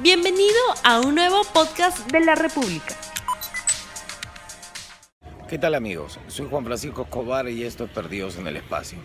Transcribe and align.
Bienvenido 0.00 0.54
a 0.84 1.00
un 1.00 1.16
nuevo 1.16 1.42
podcast 1.52 2.08
de 2.12 2.20
la 2.20 2.36
República. 2.36 2.94
¿Qué 5.48 5.58
tal 5.58 5.74
amigos? 5.74 6.20
Soy 6.28 6.46
Juan 6.48 6.64
Francisco 6.64 7.02
Escobar 7.02 7.48
y 7.48 7.64
esto 7.64 7.86
es 7.86 7.90
Perdidos 7.90 8.36
en 8.36 8.46
el 8.46 8.56
Espacio. 8.56 8.96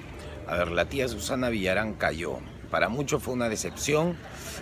A 0.47 0.55
ver, 0.55 0.69
la 0.69 0.85
tía 0.85 1.07
Susana 1.07 1.49
Villarán 1.49 1.95
cayó. 1.95 2.37
Para 2.69 2.89
muchos 2.89 3.23
fue 3.23 3.33
una 3.33 3.49
decepción, 3.49 4.15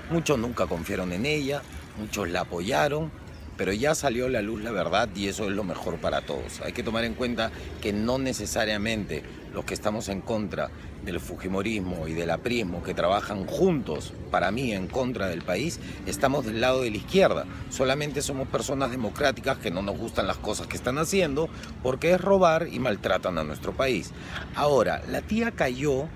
muchos 0.10 0.40
nunca 0.40 0.68
confiaron 0.68 1.12
en 1.12 1.26
ella, 1.26 1.64
muchos 1.98 2.30
la 2.30 2.42
apoyaron, 2.42 3.12
pero 3.58 3.74
ya 3.74 3.96
salió 3.96 4.26
a 4.26 4.30
la 4.30 4.42
luz 4.42 4.62
la 4.62 4.72
verdad 4.72 5.10
y 5.16 5.28
eso 5.28 5.46
es 5.46 5.52
lo 5.52 5.64
mejor 5.64 5.98
para 5.98 6.22
todos. 6.22 6.62
Hay 6.62 6.74
que 6.74 6.84
tomar 6.84 7.04
en 7.04 7.14
cuenta 7.14 7.52
que 7.82 7.94
no 7.94 8.18
necesariamente 8.18 9.24
los 9.54 9.66
que 9.66 9.74
estamos 9.74 10.10
en 10.10 10.22
contra 10.22 10.70
del 11.04 11.20
Fujimorismo 11.20 12.08
y 12.08 12.14
del 12.14 12.30
aprismo 12.30 12.84
que 12.84 12.94
trabajan 12.94 13.46
juntos, 13.46 14.14
para 14.30 14.52
mí, 14.52 14.72
en 14.72 14.88
contra 14.88 15.28
del 15.28 15.42
país, 15.42 15.80
estamos 16.06 16.46
del 16.46 16.62
lado 16.62 16.82
de 16.82 16.92
la 16.92 16.98
izquierda. 16.98 17.46
Solamente 17.70 18.22
somos 18.22 18.48
personas 18.48 18.92
democráticas 18.92 19.58
que 19.58 19.72
no 19.72 19.82
nos 19.82 19.98
gustan 19.98 20.28
las 20.28 20.38
cosas 20.38 20.68
que 20.68 20.78
están 20.78 20.98
haciendo 20.98 21.50
porque 21.84 22.12
es 22.12 22.22
robar 22.22 22.68
y 22.72 22.80
maltratan 22.80 23.38
a 23.38 23.44
nuestro 23.44 23.74
país. 23.74 24.12
Ahora, 24.56 25.02
la 25.10 25.22
tía 25.22 25.52
cayó 25.52 26.08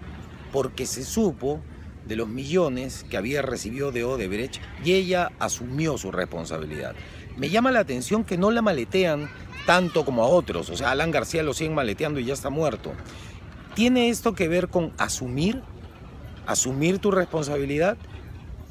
porque 0.52 0.86
se 0.86 1.04
supo 1.04 1.60
de 2.06 2.16
los 2.16 2.28
millones 2.28 3.06
que 3.10 3.18
había 3.18 3.42
recibido 3.42 3.92
de 3.92 4.04
Odebrecht 4.04 4.62
y 4.84 4.94
ella 4.94 5.32
asumió 5.40 5.98
su 5.98 6.12
responsabilidad. 6.12 6.96
Me 7.38 7.50
llama 7.50 7.72
la 7.72 7.80
atención 7.80 8.24
que 8.24 8.38
no 8.38 8.52
la 8.52 8.62
maletean 8.62 9.30
tanto 9.66 10.06
como 10.06 10.24
a 10.24 10.28
otros, 10.28 10.70
o 10.70 10.78
sea, 10.78 10.92
Alan 10.92 11.12
García 11.12 11.44
lo 11.44 11.54
siguen 11.54 11.74
maleteando 11.74 12.20
y 12.20 12.26
ya 12.26 12.34
está 12.34 12.50
muerto. 12.50 12.94
¿Tiene 13.74 14.10
esto 14.10 14.36
que 14.36 14.48
ver 14.48 14.70
con 14.70 14.94
asumir? 14.98 15.62
¿Asumir 16.46 17.00
tu 17.00 17.12
responsabilidad? 17.12 17.98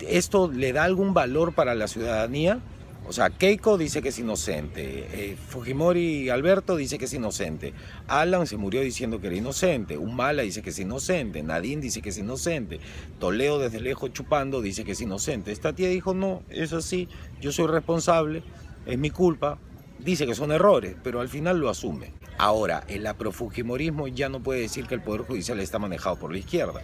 ¿Esto 0.00 0.50
le 0.50 0.72
da 0.72 0.84
algún 0.84 1.12
valor 1.12 1.54
para 1.54 1.74
la 1.74 1.88
ciudadanía? 1.88 2.60
O 3.06 3.12
sea, 3.12 3.28
Keiko 3.28 3.76
dice 3.76 4.00
que 4.00 4.08
es 4.08 4.18
inocente, 4.18 5.06
eh, 5.12 5.36
Fujimori 5.36 6.30
Alberto 6.30 6.74
dice 6.74 6.96
que 6.96 7.04
es 7.04 7.12
inocente, 7.12 7.74
Alan 8.08 8.46
se 8.46 8.56
murió 8.56 8.80
diciendo 8.80 9.20
que 9.20 9.26
era 9.26 9.36
inocente, 9.36 9.98
Humala 9.98 10.42
dice 10.42 10.62
que 10.62 10.70
es 10.70 10.78
inocente, 10.78 11.42
Nadine 11.42 11.82
dice 11.82 12.00
que 12.00 12.08
es 12.08 12.18
inocente, 12.18 12.80
Toledo 13.18 13.58
desde 13.58 13.80
lejos 13.80 14.12
chupando 14.14 14.62
dice 14.62 14.84
que 14.84 14.92
es 14.92 15.00
inocente. 15.02 15.52
Esta 15.52 15.74
tía 15.74 15.88
dijo, 15.88 16.14
no, 16.14 16.42
eso 16.48 16.80
sí, 16.80 17.08
yo 17.42 17.52
soy 17.52 17.66
responsable, 17.66 18.42
es 18.86 18.98
mi 18.98 19.10
culpa, 19.10 19.58
dice 19.98 20.26
que 20.26 20.34
son 20.34 20.50
errores, 20.50 20.96
pero 21.02 21.20
al 21.20 21.28
final 21.28 21.58
lo 21.58 21.68
asume. 21.68 22.12
Ahora, 22.38 22.84
el 22.88 23.06
aprofujimorismo 23.06 24.08
ya 24.08 24.28
no 24.28 24.42
puede 24.42 24.60
decir 24.60 24.86
que 24.86 24.94
el 24.94 25.02
Poder 25.02 25.22
Judicial 25.22 25.60
está 25.60 25.78
manejado 25.78 26.16
por 26.16 26.32
la 26.32 26.38
izquierda. 26.38 26.82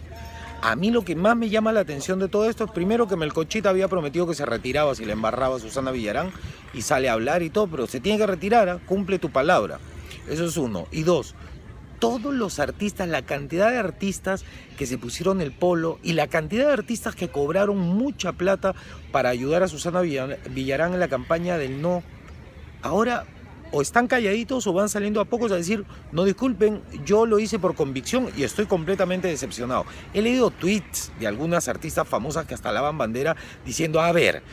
A 0.61 0.75
mí 0.75 0.91
lo 0.91 1.03
que 1.03 1.15
más 1.15 1.35
me 1.35 1.49
llama 1.49 1.71
la 1.71 1.79
atención 1.79 2.19
de 2.19 2.27
todo 2.27 2.47
esto 2.47 2.65
es 2.65 2.71
primero 2.71 3.07
que 3.07 3.15
Melcochita 3.15 3.69
había 3.69 3.87
prometido 3.87 4.27
que 4.27 4.35
se 4.35 4.45
retiraba 4.45 4.93
si 4.93 5.05
le 5.05 5.13
embarraba 5.13 5.55
a 5.55 5.59
Susana 5.59 5.89
Villarán 5.89 6.31
y 6.71 6.83
sale 6.83 7.09
a 7.09 7.13
hablar 7.13 7.41
y 7.41 7.49
todo, 7.49 7.67
pero 7.67 7.87
se 7.87 7.99
tiene 7.99 8.19
que 8.19 8.27
retirar, 8.27 8.69
¿ah? 8.69 8.79
cumple 8.85 9.17
tu 9.17 9.31
palabra. 9.31 9.79
Eso 10.29 10.45
es 10.45 10.57
uno. 10.57 10.87
Y 10.91 11.01
dos, 11.01 11.33
todos 11.97 12.33
los 12.33 12.59
artistas, 12.59 13.09
la 13.09 13.23
cantidad 13.23 13.71
de 13.71 13.77
artistas 13.77 14.45
que 14.77 14.85
se 14.85 14.99
pusieron 14.99 15.41
el 15.41 15.51
polo 15.51 15.97
y 16.03 16.13
la 16.13 16.27
cantidad 16.27 16.67
de 16.67 16.73
artistas 16.73 17.15
que 17.15 17.29
cobraron 17.29 17.79
mucha 17.79 18.33
plata 18.33 18.75
para 19.11 19.29
ayudar 19.29 19.63
a 19.63 19.67
Susana 19.67 20.01
Villarán 20.01 20.93
en 20.93 20.99
la 20.99 21.07
campaña 21.07 21.57
del 21.57 21.81
no. 21.81 22.03
Ahora 22.83 23.25
o 23.71 23.81
están 23.81 24.07
calladitos 24.07 24.67
o 24.67 24.73
van 24.73 24.89
saliendo 24.89 25.21
a 25.21 25.25
pocos 25.25 25.51
a 25.51 25.55
decir, 25.55 25.85
no 26.11 26.23
disculpen, 26.23 26.81
yo 27.05 27.25
lo 27.25 27.39
hice 27.39 27.59
por 27.59 27.75
convicción 27.75 28.29
y 28.35 28.43
estoy 28.43 28.65
completamente 28.65 29.27
decepcionado. 29.27 29.85
He 30.13 30.21
leído 30.21 30.51
tweets 30.51 31.11
de 31.19 31.27
algunas 31.27 31.67
artistas 31.67 32.07
famosas 32.07 32.45
que 32.45 32.53
hasta 32.53 32.71
lavan 32.71 32.97
bandera 32.97 33.35
diciendo, 33.65 34.01
a 34.01 34.11
ver, 34.11 34.43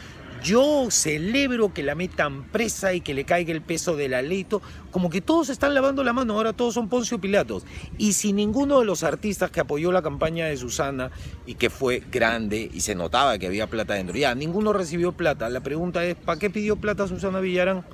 yo 0.43 0.89
celebro 0.91 1.75
que 1.75 1.83
la 1.83 1.95
metan 1.95 2.45
presa 2.45 2.95
y 2.95 3.01
que 3.01 3.15
le 3.15 3.25
caiga 3.25 3.53
el 3.53 3.61
peso 3.61 3.97
del 3.97 4.15
aleito, 4.15 4.63
como 4.91 5.11
que 5.11 5.21
todos 5.21 5.49
están 5.49 5.75
lavando 5.75 6.05
la 6.05 6.13
mano, 6.13 6.35
ahora 6.35 6.53
todos 6.53 6.75
son 6.75 6.89
Poncio 6.89 7.21
Pilatos. 7.21 7.65
Y 7.97 8.13
si 8.13 8.33
ninguno 8.33 8.79
de 8.79 8.85
los 8.85 9.03
artistas 9.03 9.51
que 9.51 9.61
apoyó 9.61 9.91
la 9.91 10.03
campaña 10.03 10.47
de 10.47 10.57
Susana 10.57 11.11
y 11.47 11.55
que 11.55 11.71
fue 11.71 12.03
grande 12.11 12.71
y 12.73 12.81
se 12.81 12.95
notaba 12.95 13.39
que 13.39 13.47
había 13.47 13.67
plata 13.67 13.95
dentro, 13.95 14.17
ya 14.17 14.35
ninguno 14.35 14.73
recibió 14.73 15.13
plata, 15.13 15.49
la 15.49 15.61
pregunta 15.61 16.05
es, 16.05 16.15
¿para 16.15 16.39
qué 16.39 16.51
pidió 16.51 16.77
plata 16.77 17.09
Susana 17.09 17.41
Villarán? 17.41 17.85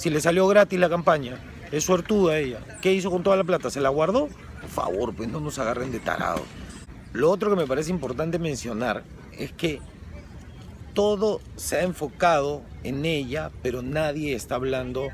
Si 0.00 0.08
le 0.08 0.22
salió 0.22 0.46
gratis 0.46 0.80
la 0.80 0.88
campaña, 0.88 1.36
es 1.70 1.84
suertuda 1.84 2.38
ella. 2.38 2.60
¿Qué 2.80 2.90
hizo 2.90 3.10
con 3.10 3.22
toda 3.22 3.36
la 3.36 3.44
plata? 3.44 3.68
¿Se 3.68 3.82
la 3.82 3.90
guardó? 3.90 4.30
Por 4.62 4.70
favor, 4.70 5.14
pues 5.14 5.28
no 5.28 5.40
nos 5.40 5.58
agarren 5.58 5.92
de 5.92 6.00
tarados. 6.00 6.40
Lo 7.12 7.30
otro 7.30 7.50
que 7.50 7.56
me 7.56 7.66
parece 7.66 7.90
importante 7.90 8.38
mencionar 8.38 9.04
es 9.36 9.52
que 9.52 9.78
todo 10.94 11.42
se 11.56 11.76
ha 11.76 11.82
enfocado 11.82 12.62
en 12.82 13.04
ella, 13.04 13.50
pero 13.62 13.82
nadie 13.82 14.34
está 14.34 14.54
hablando 14.54 15.08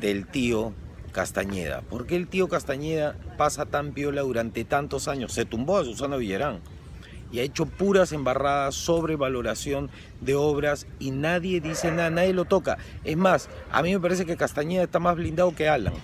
del 0.00 0.26
tío 0.26 0.72
Castañeda. 1.12 1.82
¿Por 1.82 2.08
qué 2.08 2.16
el 2.16 2.26
tío 2.26 2.48
Castañeda 2.48 3.14
pasa 3.38 3.66
tan 3.66 3.92
piola 3.92 4.22
durante 4.22 4.64
tantos 4.64 5.06
años? 5.06 5.32
Se 5.32 5.44
tumbó 5.44 5.78
a 5.78 5.84
Susana 5.84 6.16
Villarán 6.16 6.58
y 7.32 7.40
ha 7.40 7.42
hecho 7.42 7.66
puras 7.66 8.12
embarradas 8.12 8.74
sobre 8.74 9.16
valoración 9.16 9.90
de 10.20 10.34
obras 10.34 10.86
y 11.00 11.10
nadie 11.10 11.60
dice 11.60 11.90
nada, 11.90 12.10
nadie 12.10 12.34
lo 12.34 12.44
toca. 12.44 12.78
Es 13.02 13.16
más, 13.16 13.48
a 13.72 13.82
mí 13.82 13.92
me 13.92 14.00
parece 14.00 14.26
que 14.26 14.36
Castañeda 14.36 14.84
está 14.84 14.98
más 14.98 15.16
blindado 15.16 15.54
que 15.54 15.68
Alan. 15.68 15.94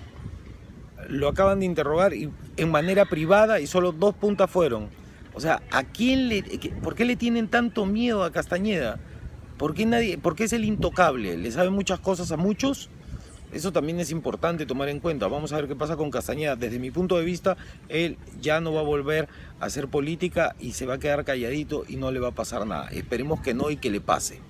Lo 1.09 1.29
acaban 1.29 1.61
de 1.61 1.67
interrogar 1.67 2.13
en 2.15 2.71
manera 2.71 3.05
privada 3.05 3.61
y 3.61 3.67
solo 3.67 3.93
dos 3.93 4.15
puntas 4.15 4.51
fueron. 4.51 4.89
O 5.35 5.41
sea, 5.41 5.63
¿a 5.71 5.85
quién 5.85 6.29
le, 6.29 6.43
¿por 6.83 6.95
qué 6.95 7.05
le 7.05 7.15
tienen 7.15 7.49
tanto 7.49 7.87
miedo 7.87 8.25
a 8.25 8.33
Castañeda? 8.33 8.99
¿Por 9.59 9.75
qué, 9.75 9.87
nadie, 9.87 10.19
¿Por 10.19 10.35
qué 10.35 10.45
es 10.45 10.53
el 10.53 10.65
intocable? 10.65 11.37
¿Le 11.37 11.51
sabe 11.53 11.71
muchas 11.71 12.01
cosas 12.01 12.33
a 12.33 12.37
muchos? 12.37 12.91
Eso 13.53 13.73
también 13.73 13.99
es 14.01 14.11
importante 14.11 14.67
tomar 14.67 14.89
en 14.89 15.01
cuenta. 15.01 15.27
Vamos 15.27 15.53
a 15.53 15.57
ver 15.57 15.69
qué 15.69 15.75
pasa 15.75 15.97
con 15.97 16.11
Castañeda. 16.11 16.57
Desde 16.57 16.79
mi 16.79 16.91
punto 16.91 17.17
de 17.17 17.25
vista, 17.25 17.57
él 17.89 18.19
ya 18.41 18.61
no 18.61 18.73
va 18.73 18.81
a 18.81 18.85
volver 18.85 19.29
a 19.61 19.67
hacer 19.67 19.89
política 19.89 20.55
y 20.61 20.73
se 20.73 20.87
va 20.87 20.95
a 20.95 20.99
quedar 20.99 21.25
calladito 21.25 21.85
y 21.89 21.97
no 21.97 22.11
le 22.11 22.21
va 22.21 22.29
a 22.29 22.33
pasar 22.33 22.67
nada. 22.67 22.89
Esperemos 22.89 23.41
que 23.41 23.55
no 23.55 23.71
y 23.71 23.77
que 23.77 23.91
le 23.91 24.01
pase. 24.01 24.41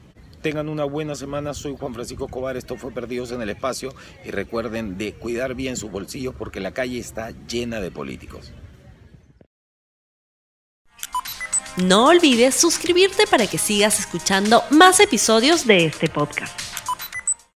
Tengan 0.43 0.69
una 0.69 0.85
buena 0.85 1.15
semana, 1.15 1.53
soy 1.53 1.77
Juan 1.77 1.95
Francisco 1.95 2.27
Escobar, 2.27 2.57
esto 2.57 2.77
fue 2.77 2.93
Perdidos 2.93 3.33
en 3.33 3.43
el 3.43 3.51
Espacio 3.51 3.93
y 4.25 4.31
recuerden 4.31 4.97
de 4.97 5.13
cuidar 5.15 5.55
bien 5.55 5.77
sus 5.77 5.91
bolsillos 5.91 6.35
porque 6.37 6.61
la 6.61 6.73
calle 6.73 6.99
está 6.99 7.33
llena 7.49 7.81
de 7.81 7.91
políticos. 7.91 8.53
No 11.77 12.07
olvides 12.07 12.57
suscribirte 12.57 13.27
para 13.29 13.47
que 13.47 13.59
sigas 13.59 14.01
escuchando 14.01 14.63
más 14.71 14.99
episodios 15.01 15.67
de 15.67 15.87
este 15.87 16.09
podcast. 16.09 16.68